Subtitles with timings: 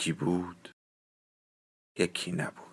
[0.00, 0.70] یکی بود
[1.98, 2.70] یکی نبود.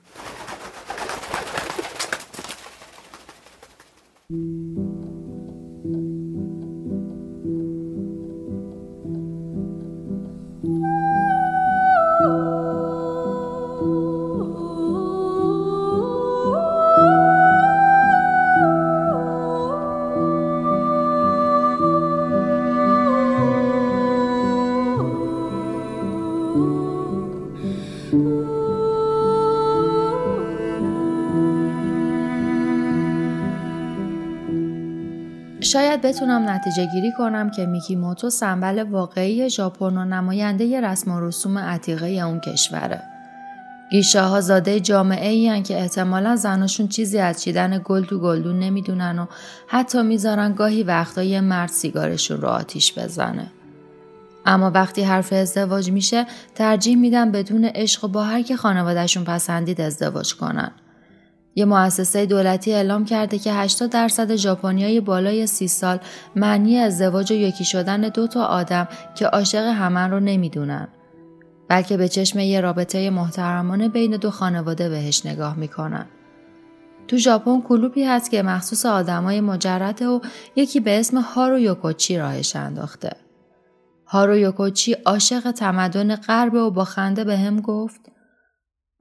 [35.78, 41.58] شاید بتونم نتیجه گیری کنم که میکیموتو سنبل واقعی ژاپن و نماینده رسم و رسوم
[41.58, 43.02] عتیقه اون کشوره.
[43.92, 49.20] گیشه ها زاده جامعه ای که احتمالا زناشون چیزی از چیدن گل تو گلدون نمی‌دونن
[49.20, 49.26] و
[49.68, 53.48] حتی می‌ذارن گاهی وقتا یه مرد سیگارشون رو آتیش بزنه.
[54.46, 56.26] اما وقتی حرف ازدواج میشه
[56.56, 60.72] ترجیح میدن بدون عشق و با هر که خانوادهشون پسندید ازدواج کنن.
[61.58, 66.00] یه مؤسسه دولتی اعلام کرده که 80 درصد ژاپنیای بالای 30 سال
[66.36, 70.88] معنی ازدواج و یکی شدن دو تا آدم که عاشق همن رو نمی‌دونن.
[71.68, 76.06] بلکه به چشم یه رابطه محترمانه بین دو خانواده بهش نگاه می‌کنن.
[77.08, 80.20] تو ژاپن کلوبی هست که مخصوص آدمای مجرده و
[80.56, 83.12] یکی به اسم هارو یوکوچی راهش انداخته.
[84.06, 88.02] هارو یوکوچی عاشق تمدن غرب و با خنده به هم گفت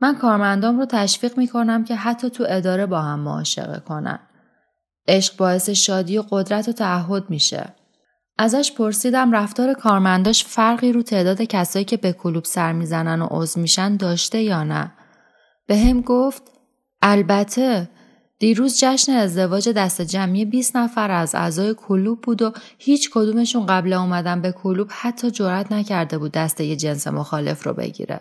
[0.01, 4.19] من کارمندام رو تشویق می کنم که حتی تو اداره با هم معاشقه کنن.
[5.09, 7.75] عشق باعث شادی و قدرت و تعهد میشه.
[8.39, 13.61] ازش پرسیدم رفتار کارمنداش فرقی رو تعداد کسایی که به کلوب سر می‌زنن و عضو
[13.61, 14.93] میشن داشته یا نه.
[15.67, 16.43] به هم گفت
[17.03, 17.89] البته
[18.39, 23.93] دیروز جشن ازدواج دست جمعی 20 نفر از اعضای کلوب بود و هیچ کدومشون قبل
[23.93, 28.21] اومدن به کلوب حتی جرأت نکرده بود دست یه جنس مخالف رو بگیره.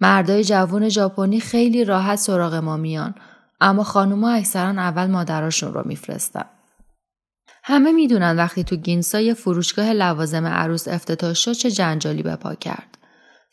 [0.00, 3.14] مردای جوون ژاپنی خیلی راحت سراغ ما میان
[3.60, 6.44] اما خانوما اکثرا اول مادراشون رو میفرستن.
[7.64, 12.54] همه می‌دونن وقتی تو گینسا یه فروشگاه لوازم عروس افتتاح شد چه جنجالی به پا
[12.54, 12.98] کرد.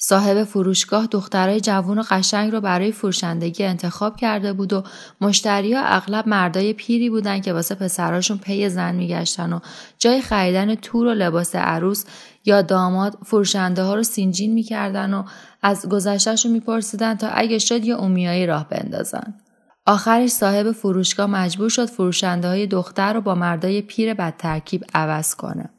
[0.04, 4.84] صاحب فروشگاه دخترای جوون و قشنگ رو برای فروشندگی انتخاب کرده بود و
[5.22, 9.60] مشتریا اغلب مردای پیری بودن که واسه پسراشون پی زن میگشتن و
[9.98, 12.06] جای خریدن تور و لباس عروس
[12.46, 15.24] یا داماد فروشنده ها رو سینجین می‌کردن و
[15.62, 19.34] از گذشتهشون میپرسیدن تا اگه شد یه اومیایی راه بندازن.
[19.86, 25.36] آخرش صاحب فروشگاه مجبور شد فروشنده های دختر رو با مردای پیر بد ترکیب عوض
[25.36, 25.70] کنه.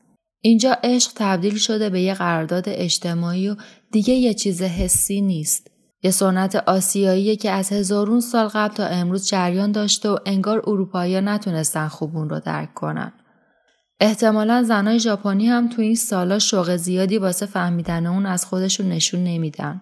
[0.41, 3.57] اینجا عشق تبدیل شده به یه قرارداد اجتماعی و
[3.93, 5.69] دیگه یه چیز حسی نیست.
[6.03, 11.21] یه سنت آسیایی که از هزارون سال قبل تا امروز جریان داشته و انگار اروپایی
[11.21, 13.13] نتونستن خوبون رو درک کنن.
[14.05, 19.25] احتمالا زنای ژاپنی هم تو این سالا شوق زیادی واسه فهمیدن اون از خودشون نشون
[19.25, 19.81] نمیدن.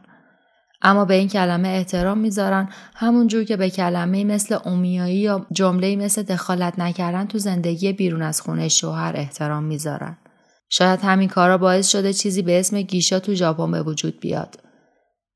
[0.82, 6.22] اما به این کلمه احترام می‌ذارن همونجور که به کلمه مثل اومیایی یا جمله مثل
[6.22, 10.16] دخالت نکردن تو زندگی بیرون از خونه شوهر احترام می‌ذارن.
[10.68, 14.56] شاید همین کارا باعث شده چیزی به اسم گیشا تو ژاپن به وجود بیاد.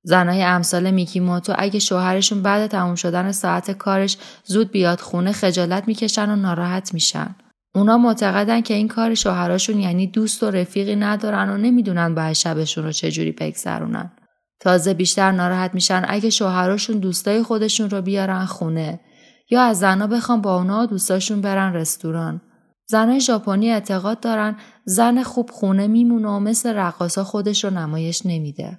[0.03, 6.31] زنای امثال میکیموتو اگه شوهرشون بعد تموم شدن ساعت کارش زود بیاد خونه خجالت می‌کشن
[6.31, 7.35] و ناراحت میشن.
[7.75, 12.85] اونا معتقدن که این کار شوهراشون یعنی دوست و رفیقی ندارن و نمی‌دونن باید شبشون
[12.85, 14.13] رو چجوری بگذرونن.
[14.61, 19.01] تازه بیشتر ناراحت میشن اگه شوهراشون دوستای خودشون رو بیارن خونه
[19.51, 22.41] یا از زنا بخوام با اونا دوستاشون برن رستوران.
[22.87, 28.79] زنای ژاپنی اعتقاد دارن زن خوب خونه میمونه و مثل رقاصا خودش رو نمایش نمیده.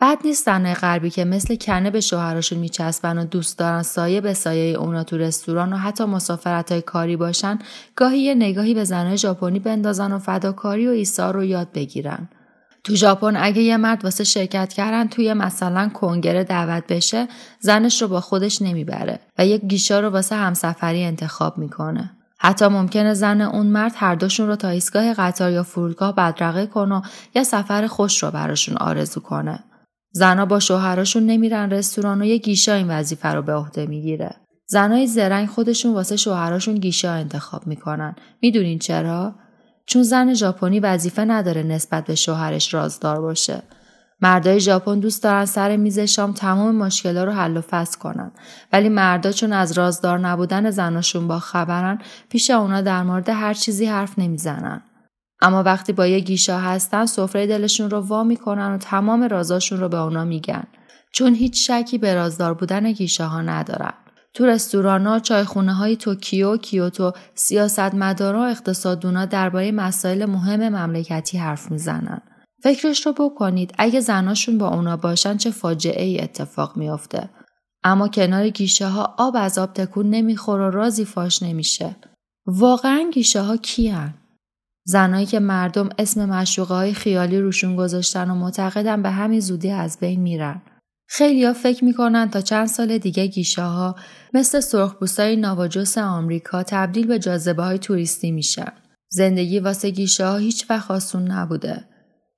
[0.00, 4.34] بد نیست زنای غربی که مثل کنه به شوهراشون میچسبن و دوست دارن سایه به
[4.34, 7.58] سایه اونا تو رستوران و حتی مسافرت های کاری باشن
[7.96, 12.28] گاهی یه نگاهی به زنای ژاپنی بندازن و فداکاری و ایثار رو یاد بگیرن.
[12.84, 17.28] تو ژاپن اگه یه مرد واسه شرکت کردن توی مثلا کنگره دعوت بشه
[17.60, 22.10] زنش رو با خودش نمی‌بره و یک گیشا رو واسه همسفری انتخاب می‌کنه.
[22.38, 27.02] حتی ممکنه زن اون مرد هر دوشون رو تا ایستگاه قطار یا فرودگاه بدرقه کنه
[27.34, 29.64] یا سفر خوش رو براشون آرزو کنه.
[30.16, 34.36] زنها با شوهراشون نمیرن رستوران و یه گیشا این وظیفه رو به عهده می‌گیره.
[34.66, 38.16] زنای زرنگ خودشون واسه شوهراشون گیشا انتخاب می‌کنن.
[38.42, 39.34] می‌دونین چرا؟
[39.86, 43.62] چون زن ژاپنی وظیفه نداره نسبت به شوهرش رازدار باشه.
[44.20, 48.32] مردای ژاپن دوست دارن سر میز شام تمام مشکلا رو حل و فصل کنن
[48.72, 51.98] ولی مردا چون از رازدار نبودن زناشون با خبرن
[52.28, 54.82] پیش اونا در مورد هر چیزی حرف نمی‌زنن
[55.40, 59.88] اما وقتی با یه گیشا هستن سفره دلشون رو وا می‌کنن و تمام رازاشون رو
[59.88, 60.64] به اونا میگن
[61.12, 63.92] چون هیچ شکی به رازدار بودن گیشاها ندارن
[64.34, 72.20] تو رستورانا، چایخونه های توکیو، کیوتو، سیاستمدارا و اقتصادونا درباره مسائل مهم مملکتی حرف می‌زنن.
[72.62, 77.30] فکرش رو بکنید اگه زناشون با اونا باشن چه فاجعه ای اتفاق میافته.
[77.84, 81.96] اما کنار گیشه ها آب از آب تکون نمیخور و رازی فاش نمیشه.
[82.46, 84.14] واقعا گیشه ها کیان؟
[84.88, 89.98] زنایی که مردم اسم مشوقه های خیالی روشون گذاشتن و معتقدن به همین زودی از
[90.00, 90.62] بین میرن.
[91.08, 93.96] خیلیا فکر می‌کنن تا چند سال دیگه گیشه ها
[94.34, 98.72] مثل سرخپوستای نواجوس آمریکا تبدیل به جاذبه های توریستی میشن.
[99.08, 101.84] زندگی واسه گیشه ها هیچ وقت آسون نبوده.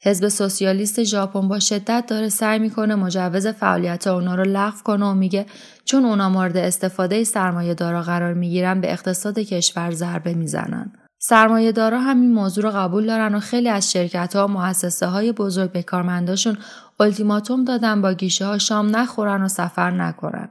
[0.02, 5.14] حزب سوسیالیست ژاپن با شدت داره سعی می‌کنه مجوز فعالیت اونا رو لغو کنه و
[5.14, 5.46] میگه
[5.84, 10.92] چون اونا مورد استفاده سرمایه دارا قرار می‌گیرن به اقتصاد کشور ضربه می‌زنن.
[11.20, 15.32] سرمایه دارا همین موضوع رو قبول دارن و خیلی از شرکت ها و مؤسسه های
[15.32, 16.58] بزرگ به کارمنداشون
[17.00, 20.48] التیماتوم دادن با گیشه ها شام نخورن و سفر نکنن.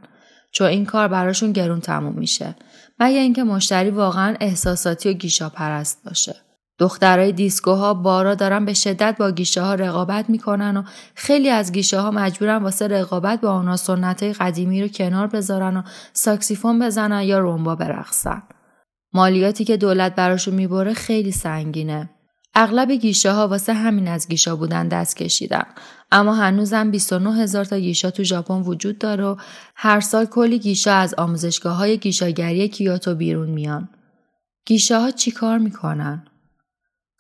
[0.52, 2.56] چون این کار براشون گرون تموم میشه.
[3.00, 6.36] مگه اینکه مشتری واقعا احساساتی و گیشا پرست باشه.
[6.80, 10.84] دخترای دیسکوها بارا دارن به شدت با گیشه ها رقابت می‌کنن و
[11.16, 15.78] خیلی از گیشه ها مجبورن واسه رقابت با اونا سنت های قدیمی رو کنار بذارن
[15.78, 15.82] و
[16.14, 18.44] ساکسیفون بزنن یا رومبا برقصن.
[19.14, 22.10] مالیاتی که دولت براشون می‌بره خیلی سنگینه.
[22.56, 25.66] اغلب گیشه ها واسه همین از گیشا بودن دست کشیدن.
[26.12, 29.36] اما هنوزم 29 هزار تا گیشا تو ژاپن وجود داره و
[29.76, 33.90] هر سال کلی گیشا از آموزشگاه های گیشاگری کیوتو بیرون میان.
[34.66, 36.24] گیشه ها چی کار می‌کنن؟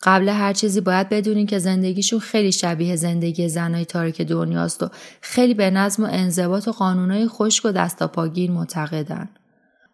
[0.04, 4.90] قبل هر چیزی باید بدونین که زندگیشون خیلی شبیه زندگی زنای تاریک دنیاست و
[5.22, 9.30] خیلی به نظم و انضباط و قانونای خشک و دستاپاگیر معتقدن.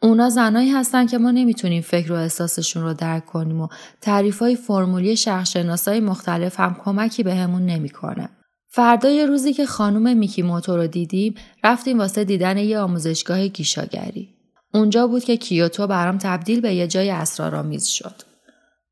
[0.04, 3.68] اونا زنایی هستن که ما نمی‌تونیم فکر و احساسشون رو درک کنیم و
[4.02, 8.30] تعریف های فرمولی شخصشناسای مختلف هم کمکی بهمون به نمی‌کنه.
[8.68, 14.30] فردای روزی که خانم میکی موتو رو دیدیم رفتیم واسه دیدن یه آموزشگاه گیشاگری.
[14.74, 18.33] اونجا بود که کیوتو برام تبدیل به یه جای اسرارآمیز شد.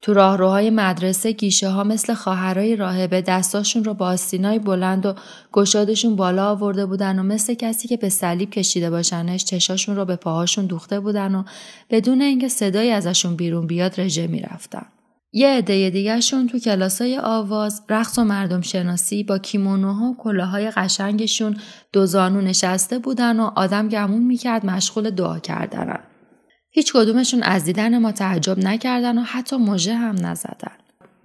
[0.01, 5.15] تو راهروهای مدرسه گیشه ها مثل خواهرای راهبه دستاشون رو با آستینای بلند و
[5.51, 10.15] گشادشون بالا آورده بودن و مثل کسی که به صلیب کشیده باشنش چشاشون رو به
[10.15, 11.43] پاهاشون دوخته بودن و
[11.89, 14.85] بدون اینکه صدایی ازشون بیرون بیاد رژه می‌رفتن.
[15.33, 21.57] یه عده دیگهشون تو کلاسای آواز، رقص و مردم شناسی با کیمونوها و کلاهای قشنگشون
[21.93, 25.99] دو زانو نشسته بودن و آدم گمون می‌کرد مشغول دعا کردنن.
[26.73, 30.71] هیچ کدومشون از دیدن ما تعجب نکردن و حتی مژه هم نزدن.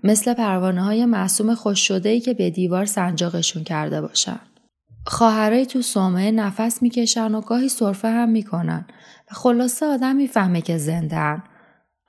[0.05, 4.41] مثل پروانه های معصوم خوش شده ای که به دیوار سنجاقشون کرده باشن.
[5.07, 8.87] خواهرای تو سومه نفس می‌کشن و گاهی صرفه هم می‌کنن
[9.31, 11.43] و خلاصه آدم می‌فهمه که زندن.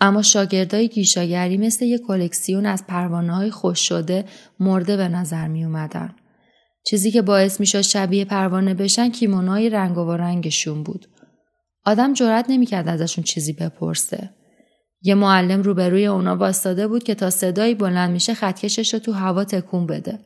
[0.01, 4.25] اما شاگردای گیشاگری مثل یک کلکسیون از پروانه های خوش شده
[4.60, 6.16] مرده به نظر می اومدن.
[6.86, 11.07] چیزی که باعث می‌شد شبیه پروانه بشن کیمونای رنگ و رنگشون بود.
[11.88, 14.30] آدم جرأت نمی‌کرد ازشون چیزی بپرسه.
[15.02, 19.44] یه معلم روبروی اونا باستاده بود که تا صدایی بلند میشه خطکشش رو تو هوا
[19.44, 20.19] تکون بده.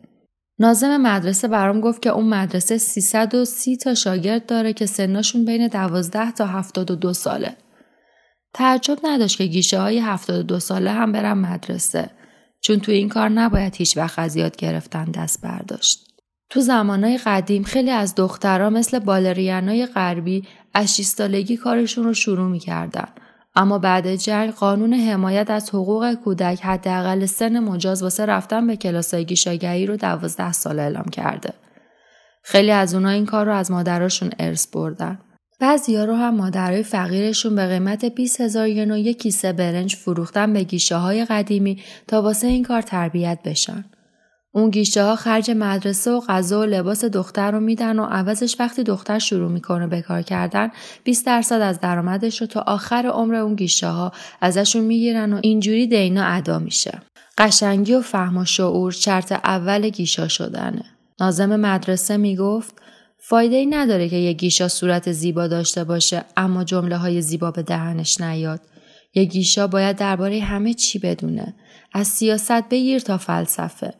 [0.60, 6.32] نازم مدرسه برام گفت که اون مدرسه 330 تا شاگرد داره که سنشون بین 12
[6.32, 7.56] تا 72 ساله.
[8.54, 12.10] تعجب نداشت که گیشه های 72 ساله هم برم مدرسه
[12.62, 16.11] چون تو این کار نباید هیچ وقت از یاد گرفتن دست برداشت.
[16.52, 20.44] تو زمانهای قدیم خیلی از دخترها مثل بالرینای غربی
[20.74, 23.08] از شیستالگی کارشون رو شروع می‌کردن.
[23.56, 29.26] اما بعد جنگ قانون حمایت از حقوق کودک حداقل سن مجاز واسه رفتن به کلاسای
[29.26, 31.54] گیشاگری رو دوازده سال اعلام کرده.
[32.44, 35.20] خیلی از اونا این کار رو از مادراشون ارث بردن.
[35.60, 40.54] بعضیا رو هم مادرای فقیرشون به قیمت 20 هزار ین و یک کیسه برنج فروختن
[40.54, 43.86] به گیشه های قدیمی تا واسه این کار تربیت بشن.
[44.54, 48.84] اون گیشه ها خرج مدرسه و غذا و لباس دختر رو میدن و عوضش وقتی
[48.84, 50.70] دختر شروع می‌کنه به کار کردن
[51.04, 55.88] 20 درصد از درآمدش رو تا آخر عمر اون گیشه ها ازشون می‌گیرن و اینجوری
[55.88, 57.02] دینا ادا میشه.
[57.38, 60.86] قشنگی و فهم و شعور شرط اول گیشا شدنه.
[61.20, 62.76] نازم مدرسه می‌گفت
[63.20, 67.64] فایده ای نداره که یه گیشا صورت زیبا داشته باشه اما جمله های زیبا به
[67.64, 68.62] دهنش نیاد.
[69.14, 71.54] یه گیشا باید درباره همه چی بدونه.
[71.94, 73.94] از سیاست بگیر تا فلسفه.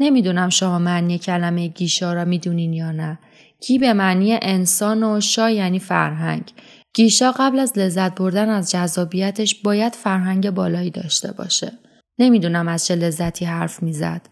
[0.00, 3.18] نمی‌دونم شما معنی کلمه گیشا را می‌دونین یا نه.
[3.60, 6.52] کی به معنی انسان و شا یعنی فرهنگ.
[6.94, 11.72] گیشا قبل از لذت بردن از جذابیتش باید فرهنگ بالایی داشته باشه.
[12.18, 14.22] نمی‌دونم از چه لذتی حرف می‌زد.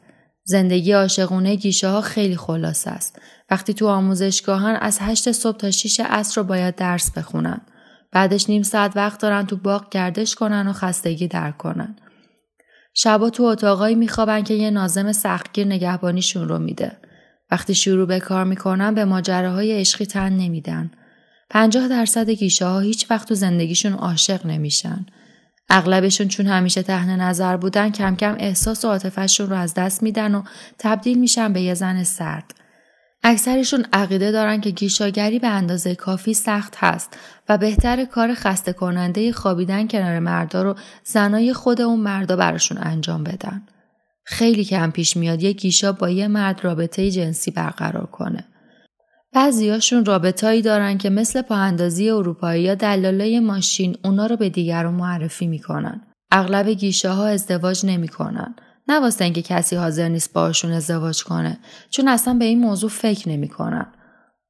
[0.44, 3.18] زندگی عاشقونه گیشه ها خیلی خلاص است.
[3.50, 7.60] وقتی تو آموزشگاهن از هشت صبح تا شیش عصر رو باید درس بخونن.
[8.12, 11.96] بعدش نیم ساعت وقت دارن تو باغ گردش کنن و خستگی در کنن.
[12.94, 16.96] شبا تو اتاقایی میخوابن که یه نازم سختگیر نگهبانیشون رو میده.
[17.50, 20.90] وقتی شروع به کار می‌کنن به ماجراهای عشقی تن نمیدن.
[21.50, 25.06] پنجاه درصد گیشه ها هیچ وقت تو زندگیشون عاشق نمیشن.
[25.68, 30.34] اغلبشون چون همیشه تحت نظر بودن کم کم احساس و عاطفهشون رو از دست میدن
[30.34, 30.42] و
[30.78, 32.54] تبدیل میشن به یه زن سرد.
[33.26, 39.32] اکثرشون عقیده دارن که گیشاگری به اندازه کافی سخت هست و بهتر کار خسته کننده
[39.32, 43.62] خوابیدن کنار مردا رو زنای خود اون مردا براشون انجام بدن.
[44.24, 48.44] خیلی کم پیش میاد یه گیشا با یه مرد رابطه جنسی برقرار کنه.
[49.32, 55.46] بعضیاشون رابطایی دارن که مثل پاهندازی اروپایی یا دلالای ماشین اونا رو به دیگران معرفی
[55.46, 56.00] می‌کنن.
[56.30, 58.54] اغلب گیشه ها ازدواج نمی‌کنن.
[58.88, 61.58] نه واسه اینکه کسی حاضر نیست باشون ازدواج کنه
[61.90, 63.86] چون اصلا به این موضوع فکر نمی‌کنن.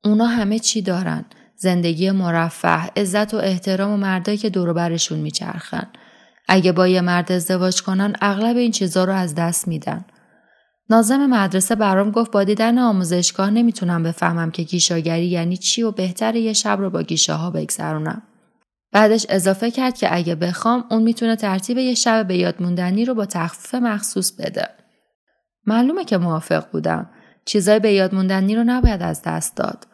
[0.05, 1.25] اونا همه چی دارن.
[1.57, 5.87] زندگی مرفه، عزت و احترام و مردایی که دور برشون میچرخن.
[6.49, 10.05] اگه با یه مرد ازدواج کنن اغلب این چیزا رو از دست میدن.
[10.91, 16.37] نازم مدرسه برام گفت با دیدن آموزشگاه نمی‌تونم بفهمم که گیشاگری یعنی چی و بهتر
[16.37, 18.23] یه شب رو با گیشه ها بگذرونم.
[18.94, 22.54] بعدش اضافه کرد که اگه بخوام اون می‌تونه ترتیب یه شب به یاد
[23.06, 24.68] رو با تخفیف مخصوص بده.
[25.66, 27.10] معلومه که موافق بودم.
[27.44, 29.86] چیزای به یاد رو نباید از دست داد.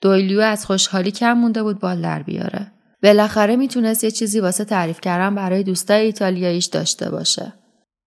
[0.00, 2.72] دویلیو از خوشحالی کم مونده بود بال در بیاره.
[3.02, 7.52] بالاخره می‌تونست یه چیزی واسه تعریف کردن برای دوستای ایتالیاییش داشته باشه.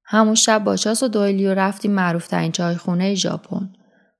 [0.05, 3.69] همون شب با چاس و دویلیو رفتیم معروف ترین چایخونه ژاپن.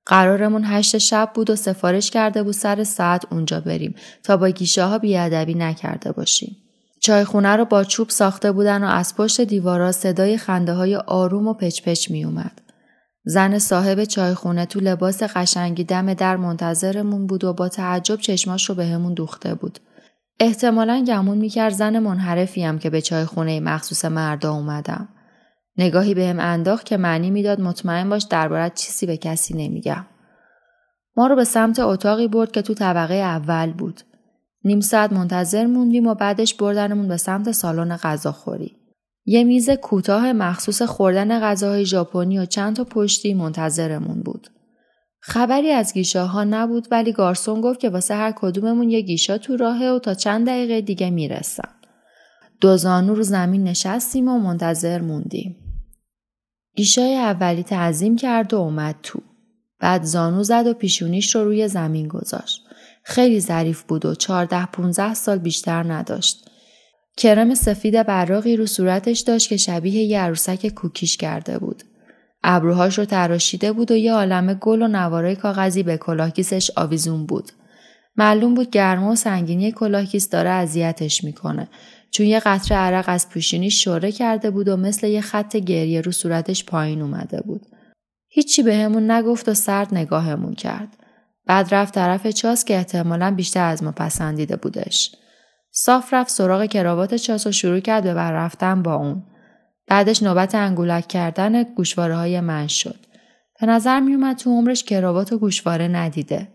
[0.06, 4.84] قرارمون هشت شب بود و سفارش کرده بود سر ساعت اونجا بریم تا با گیشه
[4.84, 6.56] ها بیادبی نکرده باشیم.
[7.00, 11.54] چایخونه رو با چوب ساخته بودن و از پشت دیوارا صدای خنده های آروم و
[11.54, 12.60] پچ پچ می اومد.
[13.24, 18.74] زن صاحب چایخونه تو لباس قشنگی دم در منتظرمون بود و با تعجب چشماش رو
[18.74, 19.78] بهمون به دوخته بود.
[20.40, 25.08] احتمالا گمون می‌کرد زن منحرفیم که به چایخونه مخصوص مردا اومدم.
[25.76, 30.06] نگاهی بهم انداخت که معنی می‌داد مطمئن باش دربارت چیزی به کسی نمیگم.
[31.16, 34.00] ما رو به سمت اتاقی برد که تو طبقه اول بود.
[34.64, 38.76] نیم ساعت منتظر موندیم و بعدش بردنمون به سمت سالن غذاخوری.
[39.26, 44.48] یه میز کوتاه مخصوص خوردن غذاهای ژاپنی و چند تا پشتی منتظرمون بود.
[45.20, 49.56] خبری از گیشه ها نبود ولی گارسون گفت که واسه هر کدوممون یه گیشا تو
[49.56, 51.68] راهه و تا چند دقیقه دیگه می‌رسن.
[52.60, 55.63] دو زانو رو زمین نشستیم و منتظر موندیم.
[56.76, 59.20] گیشای اولی تعظیم کرد و اومد تو.
[59.80, 62.60] بعد زانو زد و پیشونیش رو روی زمین گذاشت.
[63.02, 66.50] خیلی ظریف بود و چارده 15 سال بیشتر نداشت.
[67.16, 71.82] کرم سفید براقی رو صورتش داشت که شبیه یه عروسک کوکیش کرده بود.
[72.42, 77.52] ابروهاش رو تراشیده بود و یه عالم گل و نوارای کاغذی به کلاهکیسش آویزون بود.
[78.16, 81.68] معلوم بود گرما و سنگینی کلاهکیس داره اذیتش می‌کنه
[82.14, 86.12] چون یه قطره عرق از پوشینی شوره کرده بود و مثل یه خط گریه رو
[86.12, 87.66] صورتش پایین اومده بود.
[88.28, 90.88] هیچی بهمون نگفت و سرد نگاهمون کرد.
[91.46, 95.14] بعد رفت طرف چاس که احتمالا بیشتر از ما پسندیده بودش.
[95.70, 99.22] صاف رفت سراغ کراوات چاس و شروع کرد به بر رفتن با اون.
[99.86, 103.06] بعدش نوبت انگولک کردن گوشواره های من شد.
[103.60, 106.48] به نظر میومد تو عمرش کراوات و گوشواره ندیده.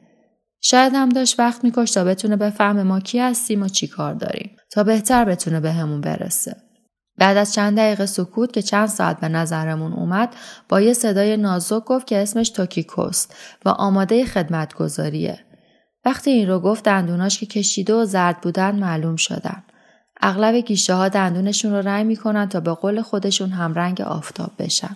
[0.61, 4.55] شاید هم داشت وقت میکش تا بتونه بفهمه ما کی هستیم و چی کار داریم
[4.71, 6.55] تا بهتر بتونه به همون برسه.
[7.17, 10.35] بعد از چند دقیقه سکوت که چند ساعت به نظرمون اومد
[10.69, 13.35] با یه صدای نازک گفت که اسمش توکیکوست
[13.65, 15.39] و آماده خدمت گذاریه.
[16.05, 19.63] وقتی این رو گفت دندوناش که کشیده و زرد بودن معلوم شدن.
[20.21, 24.95] اغلب گیشه ها دندونشون رو رنگ می‌کنن تا به قول خودشون هم رنگ آفتاب بشن.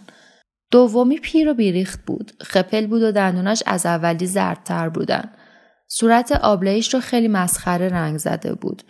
[0.72, 2.32] دومی پیر و بیریخت بود.
[2.41, 5.29] خپل بود و دندوناش از اولی زردتر بودن.
[5.95, 8.83] صورت آبلهیش رو خیلی مسخره رنگ زده بود.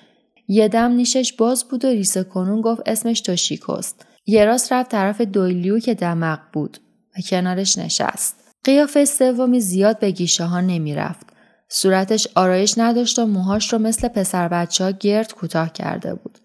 [0.48, 4.05] یه دم نیشش باز بود و ریسه کنون گفت اسمش توشیکوست.
[4.25, 6.77] یه راست رفت طرف دویلیو که دمق بود
[7.17, 8.36] و کنارش نشست.
[8.63, 11.27] قیافه سومی زیاد به گیشه ها نمی رفت.
[11.69, 16.39] صورتش آرایش نداشت و موهاش رو مثل پسر بچه ها گرد کوتاه کرده بود.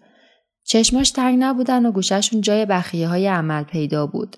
[0.63, 4.37] چشماش تنگ نبودن و گوششون جای بخیه های عمل پیدا بود.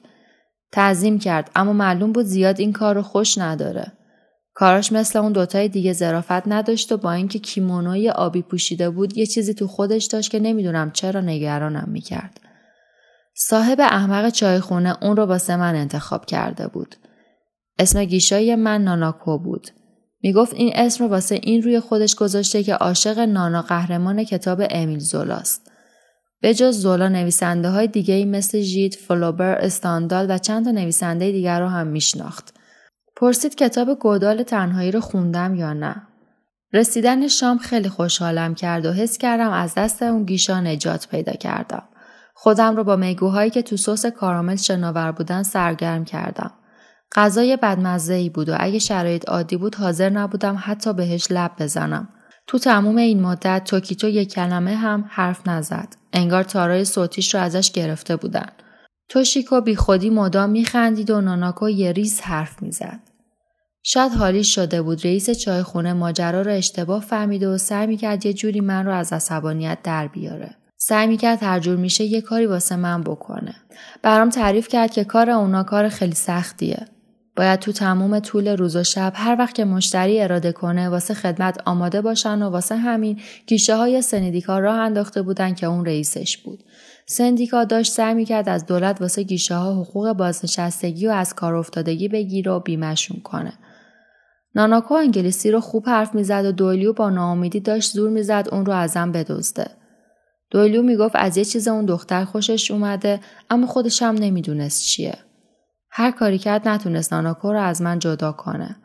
[0.72, 3.92] تعظیم کرد اما معلوم بود زیاد این کار رو خوش نداره.
[4.62, 9.25] کاراش مثل اون دوتای دیگه زرافت نداشت و با اینکه کیمونوی آبی پوشیده بود یه
[9.25, 12.39] چیزی تو خودش داشت که نمی‌دونم چرا نگرانم می‌کرد.
[13.36, 16.96] صاحب احمق چایخونه اون رو واسه من انتخاب کرده بود.
[17.80, 19.68] اسم گیشای من ناناکو بود.
[20.24, 25.00] می‌گفت این اسم رو واسه این روی خودش گذاشته که عاشق نانا قهرمان کتاب امیل
[25.00, 25.72] زولاست.
[26.41, 31.60] به جز زولا نویسنده های دیگه مثل ژیت، فلوبر، استاندال و چند تا نویسنده دیگر
[31.60, 32.53] رو هم میشناخت.
[33.22, 36.08] پرسید کتاب گودال تنهایی رو خوندم یا نه.
[36.74, 41.84] رسیدن شام خیلی خوشحالم کرد و حس کردم از دست اون گیشا نجات پیدا کردم.
[42.34, 46.51] خودم رو با میگوهایی که تو سس کارامل شناور بودن سرگرم کردم.
[47.16, 52.10] غذای بدمزه ای بود و اگه شرایط عادی بود حاضر نبودم حتی بهش لب بزنم.
[52.48, 55.96] تو تموم این مدت توکیتو یک کلمه هم حرف نزد.
[56.13, 58.50] انگار تارای صوتیش رو ازش گرفته بودن.
[59.10, 63.11] توشیکو بی خودی مدام میخندید و ناناکو یه ریز حرف می‌زد.
[63.84, 68.62] شاید حالیش شده بود رئیس چایخونه ماجرا رو اشتباه فهمیده و سعی می‌کرد یه جوری
[68.62, 70.56] من رو از عصبانیت در بیاره.
[70.78, 73.56] سعی می‌کرد هر جور میشه یه کاری واسه من بکنه.
[74.02, 76.86] برام تعریف کرد که کار اونا کار خیلی سختیه.
[77.36, 81.62] باید تو تموم طول روز و شب هر وقت که مشتری اراده کنه واسه خدمت
[81.66, 86.64] آماده باشن و واسه همین گیشه های سندیکا راه انداخته بودن که اون رئیسش بود.
[87.06, 92.08] سندیکا داشت سعی می‌کرد از دولت واسه گیشه ها حقوق بازنشستگی و از کار افتادگی
[92.08, 93.54] بگیره و بیمشون کنه.
[94.55, 98.74] ناناکو انگلیسی رو خوب حرف می‌زد و دویلیو با ناامیدی داشت زور می‌زد اون رو
[98.74, 99.72] ازم بدزده.
[100.50, 105.17] دویلیو می‌گفت از یه چیز اون دختر خوشش اومده اما خودش هم نمی‌دونست چیه.
[105.91, 108.75] هر کاری کرد نتونست ناناکو رو از من جدا کنه.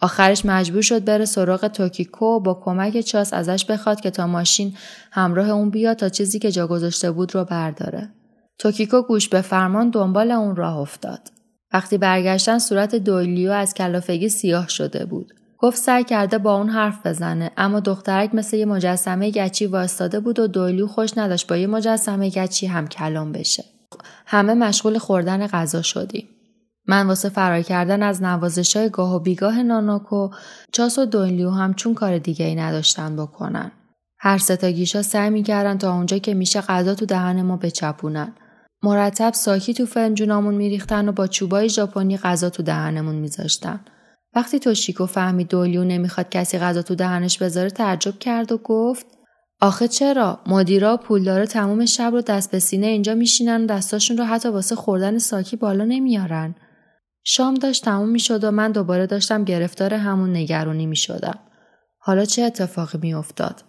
[0.00, 4.76] آخرش مجبور شد بره سراغ توکیکو با کمک چاس ازش بخواد که تا ماشین
[5.12, 8.10] همراه اون بیاد تا چیزی که جا گذاشته بود رو برداره.
[8.58, 11.33] توکیکو گوش به فرمان دنبال اون راه افتاد.
[11.74, 15.34] وقتی برگشتن صورت دویلیو از کلافگی سیاه شده بود.
[15.58, 20.38] گفت سعی کرده با اون حرف بزنه اما دخترک مثل یه مجسمه گچی وایستاده بود
[20.38, 23.64] و دویلیو خوش نداشت با یه مجسمه گچی هم کلام بشه.
[24.26, 26.28] همه مشغول خوردن غذا شدیم.
[26.86, 30.30] من واسه فرار کردن از نوازش های گاه و بیگاه نانوکو
[30.72, 33.72] چاس و دویلیو هم چون کار دیگه ای نداشتن بکنن.
[34.18, 38.32] هر ستا گیشا سعی می‌کردن تا اونجا که میشه غذا تو دهن ما بچپونن.
[38.84, 43.80] مرتب ساکی تو فنجونامون میریختن و با چوبای ژاپنی غذا تو دهنمون میذاشتن.
[44.34, 49.06] وقتی توشیکو فهمید دولیو نمی‌خواد کسی غذا تو دهنش بذاره تعجب کرد و گفت
[49.60, 54.24] آخه چرا مدیرا پولدار تموم شب رو دست به سینه اینجا میشینن و دستاشون رو
[54.24, 56.54] حتی واسه خوردن ساکی بالا نمیارن
[57.24, 61.38] شام داشت تموم می‌شد و من دوباره داشتم گرفتار همون نگرانی می شدم.
[61.98, 63.62] حالا چه اتفاقی می افتاد؟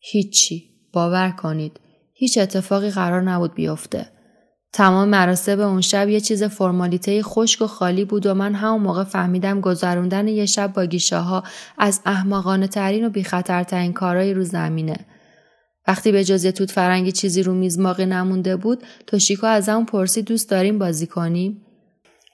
[0.00, 0.64] هیچی.
[0.92, 1.80] باور کنید.
[2.14, 4.15] هیچ اتفاقی قرار نبود بیفته.
[4.76, 9.04] تمام مراسم اون شب یه چیز فرمالیته خشک و خالی بود و من همون موقع
[9.04, 11.42] فهمیدم گذروندن یه شب با گیشه ها
[11.78, 14.96] از احمقانه ترین و بیخطرترین کارهای رو زمینه.
[15.88, 20.22] وقتی به جز توت فرنگی چیزی رو میز ماقی نمونده بود توشیکو از اون پرسی
[20.22, 21.62] دوست داریم بازی کنیم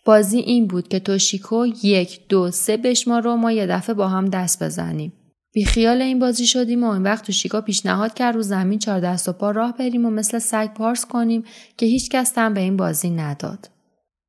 [0.05, 4.29] بازی این بود که توشیکو یک دو سه بشمار رو ما یه دفعه با هم
[4.29, 5.13] دست بزنیم.
[5.55, 9.29] بی خیال این بازی شدیم و این وقت توشیکا پیشنهاد کرد رو زمین چهار دست
[9.29, 11.45] و پا راه بریم و مثل سگ پارس کنیم
[11.77, 13.71] که هیچ کس به این بازی نداد.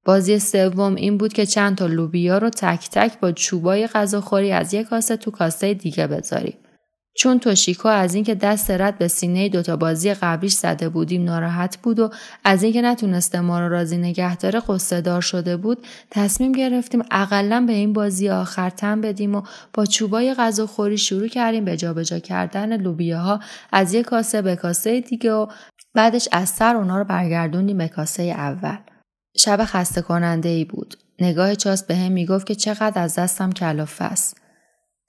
[0.06, 4.74] بازی سوم این بود که چند تا لوبیا رو تک تک با چوبای غذاخوری از
[4.74, 6.58] یک کاسه تو کاسه دیگه بذاریم.
[7.16, 12.00] چون توشیکو از اینکه دست رد به سینه دوتا بازی قبلیش زده بودیم ناراحت بود
[12.00, 12.10] و
[12.44, 15.78] از اینکه نتونسته ما رو راضی نگه داره قصه شده بود
[16.12, 19.42] تصمیم گرفتیم اقلا به این بازی آخر تن بدیم و
[19.74, 23.40] با چوبای غذاخوری شروع کردیم به جابجا کردن لوبیاها
[23.72, 25.48] از یک کاسه به کاسه دیگه و
[25.94, 28.78] بعدش از سر اونا رو برگردوندیم به کاسه اول.
[29.38, 30.96] شب خسته کننده ای بود.
[31.20, 34.43] نگاه چاس به هم می‌گفت که چقدر از دستم کلافه است.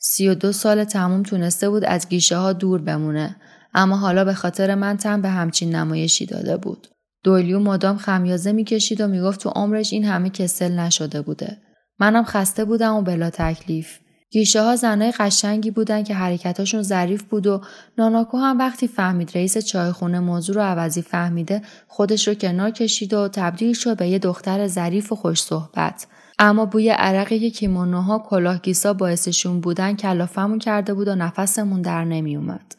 [0.07, 3.37] سی و دو سال تموم تونسته بود از گیشه ها دور بمونه
[3.75, 6.89] اما حالا به خاطر من تن به همچین نمایشی داده بود.
[7.23, 11.59] دولیو مدام خمیازه می‌کشید و می‌گفت تو عمرش این همه کسل نشده بوده.
[11.99, 13.99] منم خسته بودم و بلا تکلیف.
[14.31, 17.61] گیشه ها زنای قشنگی بودن که حرکتاشون ظریف بود و
[17.99, 23.29] ناناکو هم وقتی فهمید رئیس چایخونه موضوع رو عوضی فهمیده خودش رو کنار کشید و
[23.29, 26.07] تبدیل شد به یه دختر ظریف و خوش صحبت.
[26.39, 32.75] اما بوی عرقی که کیمونوها کلاهگیسا باعثشون بودن کلافمون کرده بود و نفسمون در نمیومد.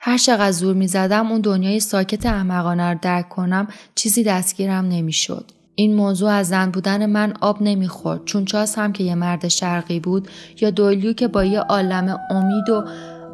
[0.00, 5.50] هر چقدر زور می زدم اون دنیای ساکت احمقانه رو درک کنم چیزی دستگیرم نمی‌شد.
[5.74, 10.00] این موضوع از زن بودن من آب نمی‌خورد چون چاس هم که یه مرد شرقی
[10.00, 10.28] بود
[10.60, 12.84] یا دولیو که با یه عالم امید و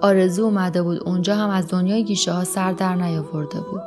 [0.03, 3.83] آرزو اومده بود اونجا هم از دنیای گیشه ها سر در نیاورده بود.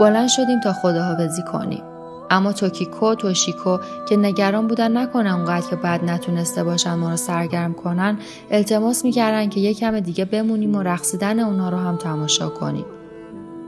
[0.00, 1.93] بلند شدیم تا خداحافظی کنیم.
[2.30, 7.16] اما توکیکو و توشیکو که نگران بودن نکنن اونقدر که بعد نتونسته باشن ما رو
[7.16, 8.18] سرگرم کنن
[8.50, 12.84] التماس می‌کردن که یک کم دیگه بمونیم و رقصیدن اونا رو هم تماشا کنیم.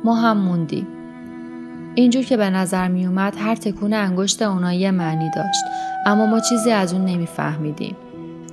[0.05, 0.87] ما هم موندیم.
[1.95, 5.65] اینجور که به نظر می اومد هر تکون انگشت اونا یه معنی داشت.
[6.07, 7.97] اما ما چیزی از اون نمیفهمیدیم.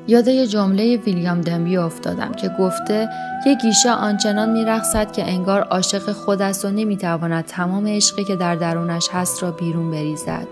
[0.08, 3.10] یاد یه جمله ویلیام دنبی افتادم که گفته
[3.46, 8.56] یه گیشه آنچنان میرقصد که انگار عاشق خود است و نمی‌تواند تمام عشقی که در
[8.56, 10.48] درونش هست را بیرون بریزد.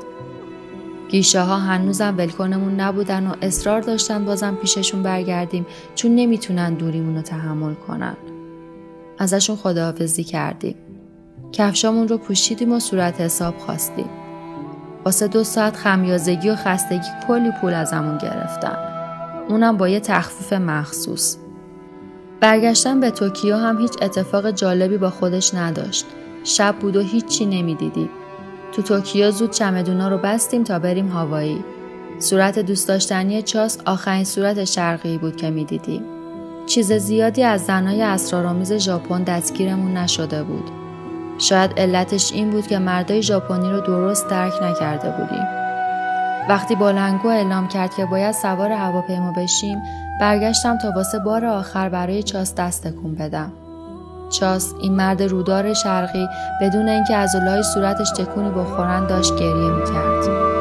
[1.09, 7.21] گیشه ها هنوزم ولکنمون نبودن و اصرار داشتن بازم پیششون برگردیم چون نمی‌تونن دوریمون رو
[7.21, 8.17] تحمل کنن.
[9.19, 10.75] ازشون خداحافظی کردیم.
[11.51, 14.09] کفشامون رو پوشیدیم و صورت حساب خواستیم.
[15.05, 18.90] واسه دو ساعت خمیازگی و خستگی کلی پول ازمون گرفتن.
[19.51, 21.37] اونم با یه تخفیف مخصوص.
[22.39, 26.05] برگشتن به توکیو هم هیچ اتفاق جالبی با خودش نداشت.
[26.43, 28.09] شب بود و هیچی نمی‌دیدیم.
[28.71, 31.63] تو توکیو زود چمدونا رو بستیم تا بریم هاوایی.
[32.19, 36.03] صورت دوست داشتنی چاس آخرین صورت شرقی بود که می‌دیدیم.
[36.65, 40.71] چیز زیادی از زنای اسرارآمیز ژاپن دستگیرمون نشده بود.
[41.37, 45.60] شاید علتش این بود که مردای ژاپنی رو درست درک نکرده بودیم.
[46.49, 49.81] وقتی بالنگو اعلام کرد که باید سوار هواپیما بشیم،
[50.19, 53.51] برگشتم تا واسه بار آخر برای چاس دست تکون بدم.
[54.29, 56.27] چاس این مرد رودار شرقی
[56.61, 57.35] بدون اینکه از
[57.73, 60.60] صورتش تکونی بخورن داشت گریه می‌کرد.